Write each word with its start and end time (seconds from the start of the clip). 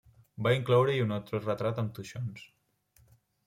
Va 0.47 0.53
incloure-hi 0.59 1.03
un 1.03 1.13
autoretrat 1.17 1.85
amb 1.85 1.95
toixons. 2.01 2.51